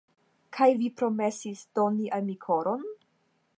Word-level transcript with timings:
Kaj 0.57 0.67
vi 0.79 0.87
promesis 1.01 1.61
doni 1.81 2.09
al 2.19 2.27
mi 2.33 2.39
koron? 2.49 2.85